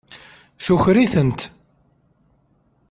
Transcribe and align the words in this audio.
Tuker-itent. 0.63 1.39